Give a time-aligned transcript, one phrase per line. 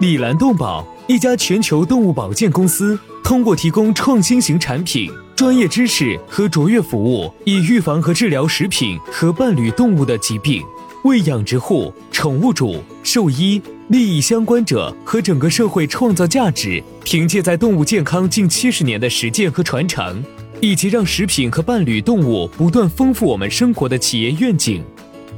[0.00, 10.62] 李兰动宝，一家全球动物保健公司，通过提供创新型产品、专业知识和卓越服务，以预防和治疗食品和伴侣动物的疾病，
[11.04, 16.82] 为养殖户、宠物主、兽医、利益相关者和整个社会创造价值。
[17.04, 20.24] 凭借在动物健康近七十年的实践和传承，
[20.62, 24.82] 以及让食品和伴侣动物不断丰富我们生活的企业愿景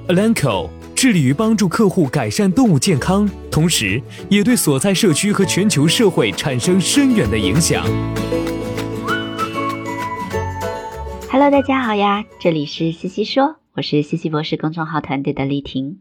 [0.06, 0.70] ，Alanco。
[1.02, 4.00] 致力于帮助客户改善动物健康，同时
[4.30, 7.84] 也对所在社区和全球社会产生深远的影响。
[11.28, 15.98] Hello，大家好呀，这里是西西说，我是西西博士公众号团队的丽婷。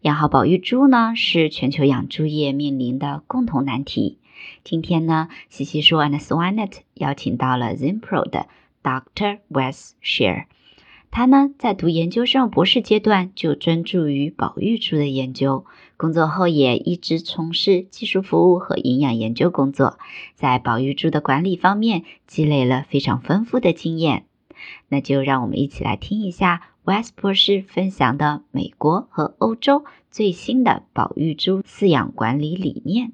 [0.00, 4.16] 养好保育猪呢，是全球养猪业面临的共同难题。
[4.64, 8.46] 今天呢，西西说 and Swanet 邀请到了 Zimpro 的
[8.82, 9.40] Dr.
[9.50, 10.44] Wes Share。
[11.10, 15.64] 他呢，在读研究生博士阶段就专注于保育猪的研究，
[15.96, 19.98] 工作后也一直从事技术服务和营养研究工作，
[20.34, 24.26] 在保育猪的管理方面积累了非常丰富的经验。
[24.88, 33.12] 那就让我们一起来听一下 West 博士分享的美国和欧洲最新的保育猪饲养管理理念，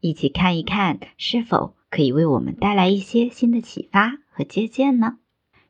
[0.00, 5.18] 一起看一看是否可以为我们带来一些新的启发和借鉴呢？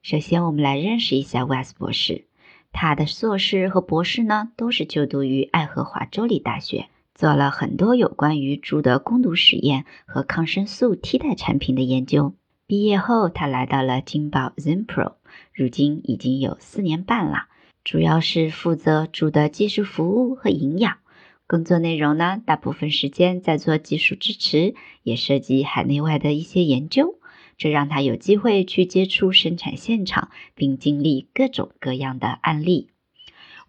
[0.05, 2.27] 首先，我们来认识一下 Wes 博士。
[2.73, 12.35] 他的硕士和博士呢，都是就读于爱荷华州立大学，做了很多有关于猪的攻毒实验和抗生素替代产品的研究。
[12.67, 15.15] 毕业后，他来到了金宝 Zimpro，
[15.55, 17.47] 如今已经有四年半了，
[17.83, 20.99] 主要是负责猪的技术服务和营养。
[21.47, 27.19] 工作内容呢，大部分时间在做技术支持，也涉及海内外的一些研究。
[27.57, 32.89] 这让他有机会去接触生产现场，并经历各种各样的案例。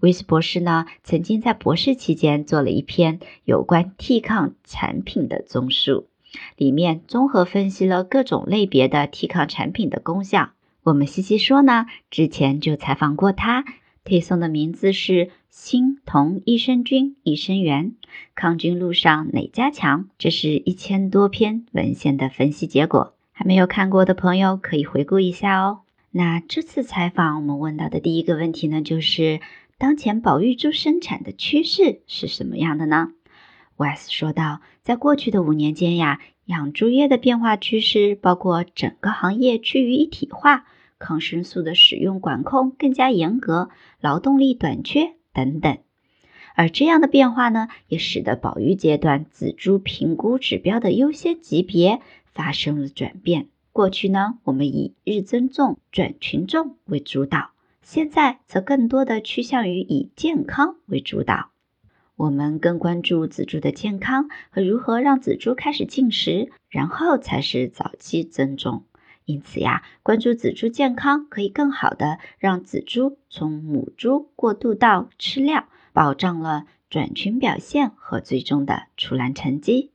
[0.01, 6.09] 威斯博士呢，曾经在博士期间做了一篇有关替抗产品的综述，
[6.57, 10.51] 里面综合分析了各种类别的替抗产品的功效。
[10.83, 13.63] 我们西西说呢，之前就采访过他，
[14.03, 17.95] 推送的名字是“锌同益生菌益生元，
[18.35, 23.14] 抗菌路上哪家强”，这是一千多篇文献的分析结果。
[23.37, 25.81] 还没有看过的朋友可以回顾一下哦。
[26.09, 29.41] 那这次采访我们问到的第一个问题呢，就是
[29.77, 33.09] 当前保育猪生产的趋势是什么样的呢
[33.75, 40.63] ？Wes 说道，在过去的五年间呀，养猪业的变化趋势包括整个行业趋于一体化、
[40.97, 43.67] 抗生素的使用管控更加严格、
[43.99, 45.77] 劳动力短缺等等。
[46.55, 51.99] 而这样的变化呢，也使得保育阶段仔猪评估指标的优先级别。
[52.35, 53.47] 发生了转变。
[53.71, 57.49] 过去呢，我们以日增重转群众为主导，
[57.81, 61.49] 现在则更多的趋向于以健康为主导。
[62.15, 68.83] 我们更关注仔猪的健康和如何让仔猪开始进食，然后才是早期增重。
[69.25, 79.91] 因此呀，关注仔猪健康可以更好的让仔猪从母猪过渡到吃料，保障了转群表现和最终的出栏成绩。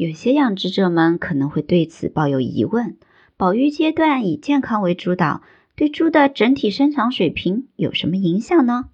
[0.00, 2.96] 有些养殖者们可能会对此抱有疑问：
[3.36, 5.42] 保育阶段以健康为主导，
[5.76, 8.88] 对猪的整体生长水平有什么影响呢？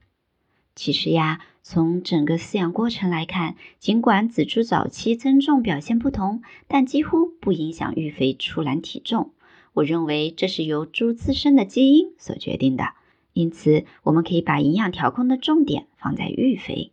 [0.75, 9.31] 其实呀，从整个饲养过程来看，尽管仔猪早期增重表现不同，但几乎不影响育肥出栏体重。
[9.75, 12.95] 我认为这是由猪自身的基因所决定的。
[13.33, 16.91] 因此，我们可以把营养调控的重点放在育肥。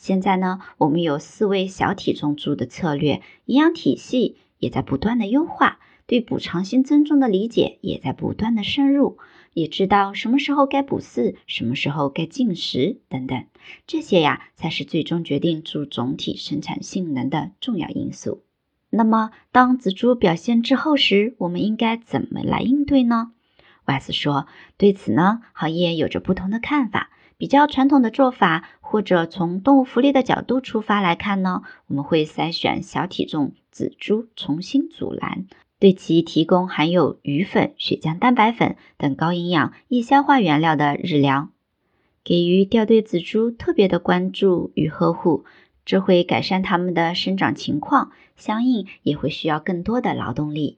[0.00, 9.18] 现在呢，我们有四位小体重猪的策略，营养体系也在不断的优化，对补偿性增重的理解也在不断的深入，
[9.52, 13.44] 也知道什么时候该补饲，什么时候该进食等等，
[13.86, 18.42] 这些呀才是最终决定猪总体生产性能的重要因素。
[18.88, 23.32] 那么，当仔猪表现滞后时，我们应该怎么来应对呢？
[23.84, 24.46] 外斯说，
[24.78, 27.10] 对此呢，行业有着不同的看法。
[27.40, 35.46] 比较传统的做法，或者从动物福利的角度出发来看呢，我们会筛选小体重仔猪，重新阻拦，
[35.78, 41.50] 对其提供含有鱼粉、血浆蛋白粉等高营养、易消化原料的日粮，
[42.22, 45.46] 给予掉队仔猪特别的关注与呵护。
[45.86, 50.76] 这会改善它们的生长情况，相应也会需要更多的劳动力。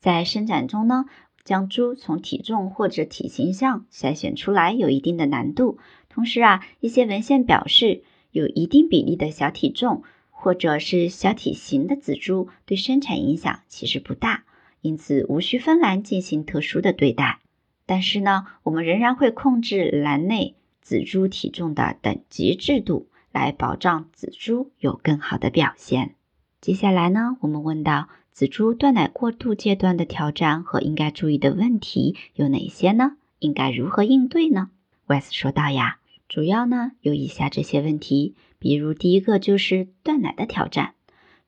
[0.00, 1.04] 在生产中呢，
[1.44, 5.78] 将猪从体重或者体型上筛选出来有一定的难度。
[6.10, 14.44] 同时啊，一些文献表示，有一定比例的小体重或者是小体型的仔猪对生产影响其实不大，
[14.82, 17.38] 因此无需分栏进行特殊的对待。
[17.86, 23.06] 但是呢，我们仍然会控制栏内仔猪体重的等级制度。
[23.32, 26.16] 来保障仔猪有更好的表现。
[26.60, 33.12] 接下来呢，我们问到仔猪断奶过渡阶段的挑战和应该注意的问题有哪些呢？
[33.38, 34.70] 应该如何应对呢
[35.06, 35.99] ？Wes 说道呀，
[36.30, 40.94] 主要呢有以下这些问题，比如第一个就是断奶的挑战。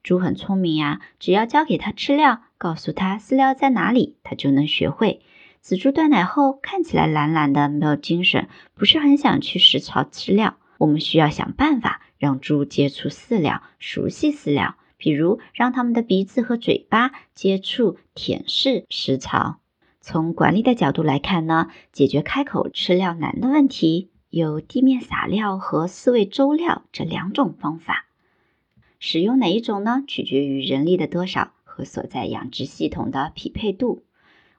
[0.03, 5.21] 猪很聪明呀，只要教给它吃料，告诉它饲料在哪里，它就能学会。
[5.61, 10.57] 仔猪断奶后看起来懒懒的，没有精神，不是很想去食槽吃料。
[10.79, 19.61] 我们需要想办法让猪接触饲料，熟悉饲料，比如让它们的鼻子和嘴巴接触舔舐食槽。
[20.01, 28.07] 从管理的角度来看呢，解决开口吃料难的问题，有地面撒料和饲喂周料这两种方法。
[28.97, 30.03] 使用哪一种呢？
[30.07, 34.01] 取决于人力的多少和所在养殖系统的匹配度。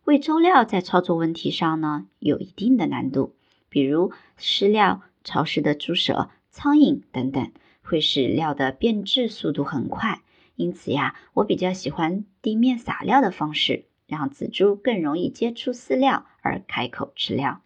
[0.05, 3.35] 喂周料在操作问题上呢，有一定的难度，
[3.69, 5.03] 比如饲料。
[5.25, 7.50] 潮湿的猪舍、苍蝇等等，
[7.82, 10.20] 会使料的变质速度很快。
[10.55, 17.62] 因此呀，我比较喜欢地面撒料的方式，让仔猪更容易接触饲料而开口吃料。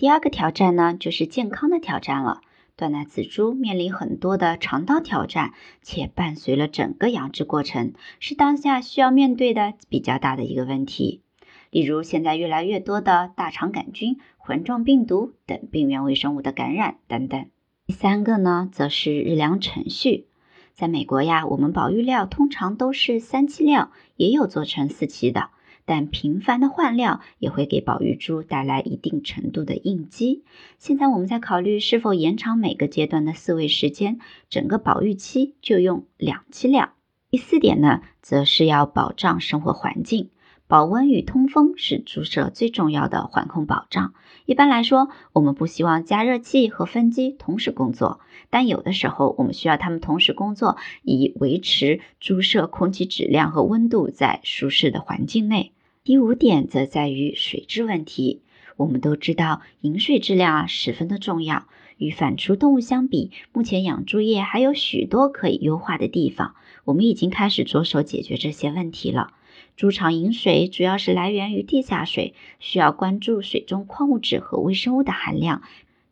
[0.00, 2.40] 第二个挑战呢，就是健康的挑战了。
[2.74, 5.52] 断奶仔猪面临很多的肠道挑战，
[5.82, 11.20] 且伴随了整个养殖过程，是当下需要面对的比较大的一个问题。
[11.68, 17.50] 例如，现在越来越多的大肠杆菌、环状病毒等病原微生物的感染等等。
[17.86, 20.28] 第三个呢，则是日粮程序。
[20.72, 25.50] 在美国呀，我们保育料通常都是三期料，也有做成四期的。
[25.90, 30.44] 但频繁的换料也会给保育猪带来一定程度的应激。
[30.78, 36.90] 现在我们在考虑是否延长每个阶段的饲喂时间，整个保育期就用两期料。
[37.28, 40.30] 第四点呢，则是要保障生活环境。
[40.68, 44.14] 保温与通风是猪舍最重要的环控保障。
[44.46, 55.72] 一般来说，我们不希望加热器和分机同时工作，但有的时候我们需要它们同时工作，以维持猪舍空气质量和温度在舒适的环境内。
[56.02, 58.40] 第五点则在于水质问题。
[58.78, 61.66] 我们都知道饮水质量啊十分的重要。
[61.98, 66.54] 与反刍动物相比，目前养猪业还有许多可以优化的地方。
[66.86, 69.34] 我们已经开始着手解决这些问题了。
[69.76, 75.60] 猪场饮水主要是来源于地下水，需要关注水中矿物质和微生物的含量，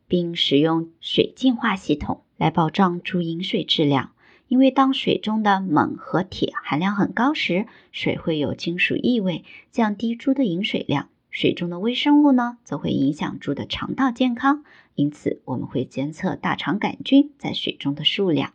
[0.07, 4.13] 并使用水净化系统来保障猪饮水质量。
[4.49, 11.11] 因为当水中的锰和铁含量很高时，水会有金属异味，降低猪的饮水量。
[11.31, 14.65] 水中的微生物呢，则会影响猪的肠道健康。
[14.95, 18.55] 因此，我们会监测大肠杆菌在水中的数量。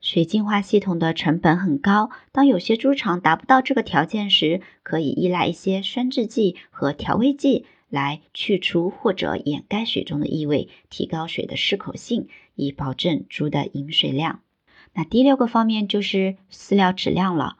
[0.00, 14.40] 水净化系统的成本很高，当有些猪场达不到这个条件时，可以依赖一些酸制剂和调味剂来去除或者掩盖水中的异味，提高水的适口性，以保证猪的饮水量。
[14.98, 17.58] 那第六个方面就是饲料质量了，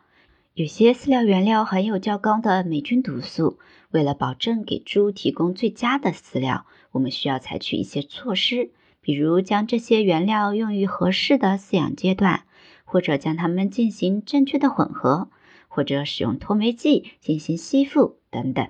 [0.54, 3.58] 有些饲料原料含有较高的霉菌毒素，
[3.90, 8.70] 为了保证给猪提供最佳的饲料，我们需要采取一些措施。
[9.02, 12.44] 比如将这些原料用于合适的饲养阶段，
[12.84, 15.28] 或者将它们进行正确的混合，
[15.68, 18.66] 或者使用脱霉剂进行吸附等等。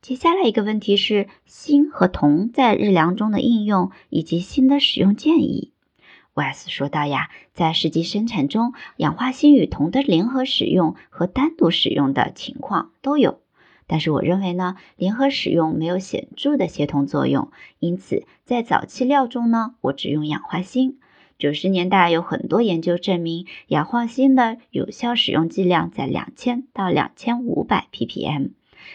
[0.00, 5.72] 接下来一个问题是锌和铜在日粮中的应用以及锌的使用建议。
[6.36, 13.40] Wes 说到呀，在实际生产中，氧化锌与铜的联合使用和单独使用的情况都有。
[13.86, 20.98] 但是我认为呢，联合使用没有显著的协同作用，因此在早期料中呢，我只用氧化锌。
[21.38, 28.50] 九十年代有很多研究证明，氧化锌的有效使用剂量在两千到两千五百 ppm，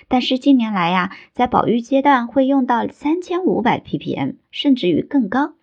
[0.08, 5.54] 但是近年来呀，在保育阶段会用到三千五百 ppm，甚至于更高。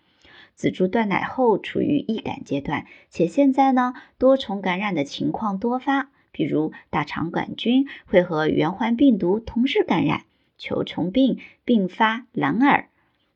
[0.59, 10.25] 仔猪断奶后处于易感阶段，且现在呢多重感染的情况多发，比如大肠杆菌会和圆环病毒同时感染，
[10.57, 12.89] 球虫病并发蓝耳，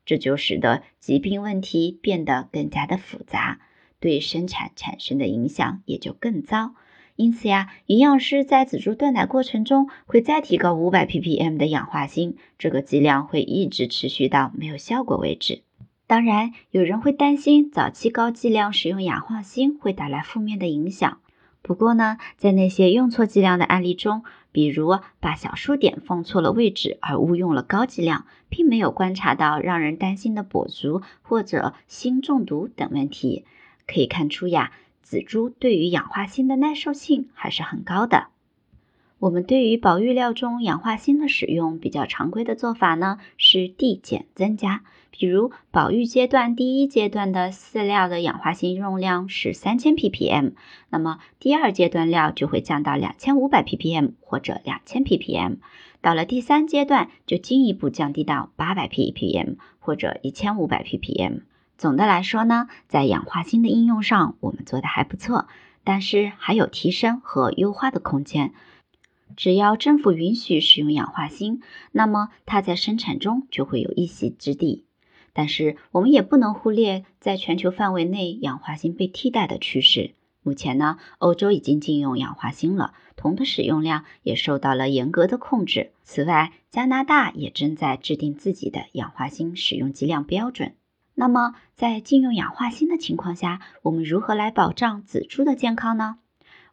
[0.04, 3.58] 这就使得疾病问题变得更加的复杂，
[4.00, 6.74] 对生产产生的影响也就更糟。
[7.16, 15.62] 因此呀，营养师在仔猪断奶过程中会再提高五百 ppm 的氧化锌，这个剂量会一直持续到没有效果为止。
[16.06, 21.18] 当然，有人会担心早期高剂量使用氧化锌会带来负面的影响。
[21.62, 33.46] 不过呢，在那些用错剂量的案例中，比如把小数点放错了位置而误用了高剂量，并没有观察到让人担心的跛足或者锌中毒等问题，
[33.86, 34.72] 可以看出呀。
[35.00, 38.28] 仔猪对于氧化锌的耐受性还是很高的。
[39.24, 44.82] 我们对于保育料中氧化锌的使用比较常规的做法呢，是递减增加。
[45.10, 50.52] 比如保育阶段第一阶段的饲料的氧化锌用量是三千 ppm，
[50.90, 55.56] 那么第二阶段料就会降到两千五百 ppm 或者两千 ppm，
[56.02, 61.40] 到了第三阶段就进一步降低到八百 ppm 或者一千五百 ppm。
[61.78, 65.46] 总的来说呢，在氧化锌的应用上，我们做的还不错，
[65.82, 68.52] 但是还有提升和优化的空间。
[69.36, 71.60] 只要政府允许使用氧化锌，
[71.92, 74.84] 那么它在生产中就会有一席之地。
[75.32, 80.14] 但是我们也不能忽略在全球范围内氧化锌被替代的趋势。
[80.42, 85.92] 目前呢，欧洲已经禁用氧化锌了，铜的使用量也受到了严格的控制。
[86.02, 90.74] 此外，加拿大也正在制定自己的氧化锌使用剂量标准。
[91.14, 96.18] 那么，在禁用氧化锌的情况下，我们如何来保障仔猪的健康呢？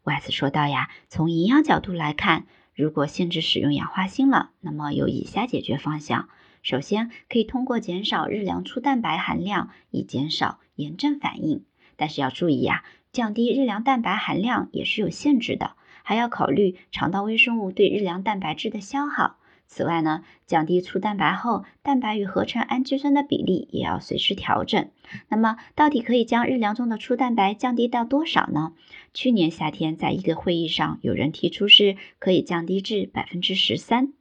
[0.04, 6.28] 外斯说道呀，从营养角度来看，如果限制使用氧化锌了，那么有以下解决方向：
[6.64, 11.66] 首先，可以通过减少日粮粗蛋白含量，以减少炎症反应。
[11.98, 19.38] 但是要注意呀，降低日粮蛋白含量也是有限制的，还要考虑肠道微生物对日粮蛋白质的消耗。
[19.74, 24.90] 此外呢，降低粗蛋白后，蛋白与合成氨基酸的比例也要随时调整。
[25.30, 28.74] 那么，到底可以将日粮中的粗蛋白降低到多少呢？
[29.14, 34.12] 去年夏天在一个会议上，有人提出是可以降低至百分之十三。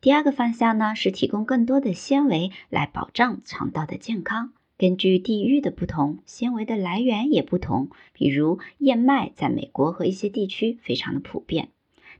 [0.00, 4.52] 第二个方向呢，是提供更多的纤维来保障肠道的健康。
[4.78, 7.90] 根据地域的不同，纤维的来源也不同。
[8.12, 11.70] 比如燕麦在美国和一些地区非常的普遍。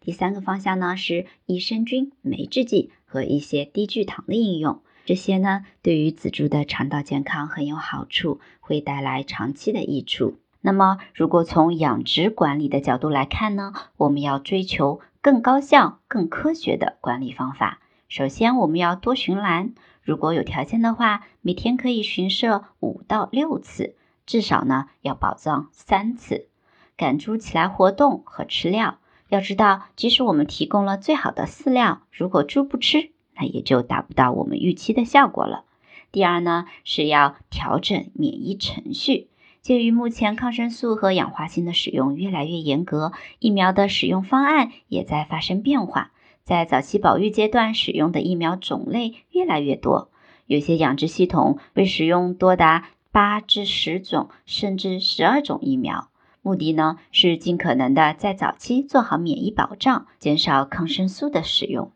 [0.00, 10.38] 第三个方向呢是益生菌、酶制剂和一些低聚糖的应用，这些呢对于仔猪的肠道健康很有好处，会带来长期的益处。
[10.62, 17.80] 那么，如果从养殖管理的角度来看呢，我们要追求更高效、更科学的管理方法。
[18.08, 26.48] 首先，我们要多巡栏，如果有条件的话，每天可以巡舍五到六次，至少呢要保障三次，
[26.96, 28.98] 赶猪起来活动和吃料。
[29.30, 35.64] 要知道，即使我们提供了最好的饲料，如果猪不吃，那也就达不到我们预期的效果了。
[36.10, 39.28] 第二呢，是要调整免疫程序。
[39.62, 46.10] 鉴于目前抗生素和氧化锌的使用越来越严格，疫苗的使用方案也在发生变化。
[46.42, 50.10] 在早期保育阶段使用的疫苗种类越来越多，
[50.46, 56.09] 有些养殖系统会使用多达八至十种，甚至十二种疫苗。
[56.42, 61.92] 目的呢是尽可能的在早期做好免疫保障，减少抗生素的使用。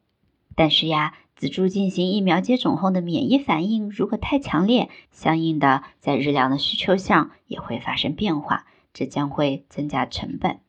[0.54, 10.60] 但是呀，仔猪进行疫苗接种后的免疫反应如果太强烈，相应的在日粮的需求上也会发生变化，这将会增加成本。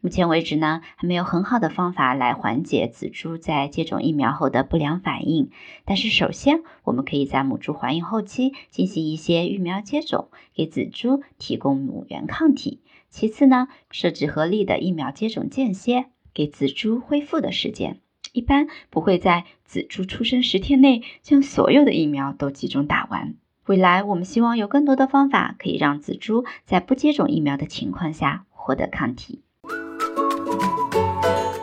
[0.00, 5.50] 目前为止呢，还没有很好的方法来缓解仔猪在接种疫苗后的不良反应。
[5.84, 12.80] 但是首先，我们可以在母猪怀孕后期进行一些育苗接种，给仔猪提供母源抗体。
[13.16, 18.02] 其次呢，设置合理的疫苗接种间歇，给仔猪恢复的时间。
[18.34, 23.36] 一般不会在仔猪出生十天内将所有的疫苗都集中打完。
[23.64, 29.45] 未来我们希望有更多的方法可以让仔猪在不接种疫苗的情况下获得抗体。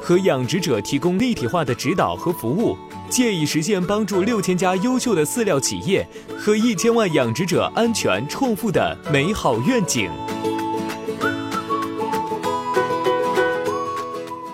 [0.00, 2.76] 和养殖者提供立体化的指导和服务，
[3.08, 6.06] 借以实现帮助六千家优秀的饲料企业
[6.38, 10.10] 和一千万养殖者安全创富的美好愿景。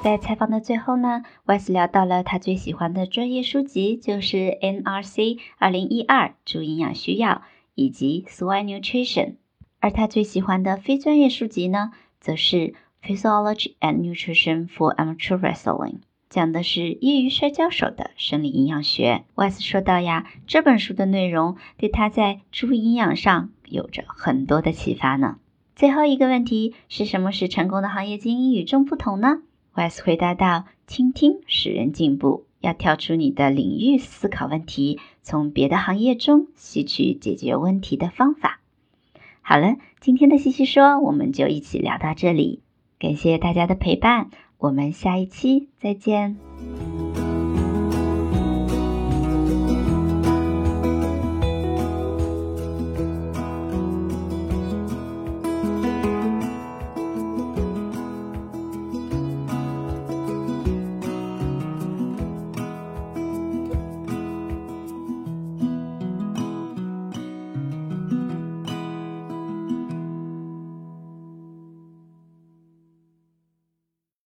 [0.03, 7.43] 在采访的最后呢，Wes 聊到了他最喜欢的专业书籍，就是 NRC 二零一二猪营养需要
[7.75, 9.35] 以及 Swine Nutrition，
[9.81, 11.91] 而他最喜欢的非专业书籍呢，
[12.21, 12.75] 则是
[13.07, 15.99] Physiology and Nutrition for Amateur Wrestling，
[16.29, 19.23] 讲的是业余摔跤手的生理营养学。
[19.37, 25.37] Wes 说到呀，这本书的内容对他在猪营养上有着很多的启发呢。
[25.77, 29.39] 最后一个问题是什么使成功的行业精英与众不同呢
[29.77, 38.59] ？Wes 回答道：“倾听使人进步，要跳出你的领域思考问题，从别的行业中吸取解决问题的方法。”
[39.43, 42.63] 好了，今天的西西说我们就一起聊到这里，
[42.99, 46.37] 感谢大家的陪伴，我们下一期再见。